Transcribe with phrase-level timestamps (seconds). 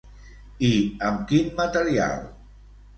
[0.69, 0.71] I
[1.11, 2.29] amb quin material?